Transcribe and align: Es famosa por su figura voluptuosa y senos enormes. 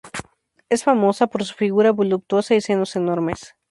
Es 0.69 0.83
famosa 0.83 1.27
por 1.27 1.43
su 1.45 1.53
figura 1.53 1.91
voluptuosa 1.91 2.55
y 2.55 2.61
senos 2.61 2.95
enormes. 2.95 3.53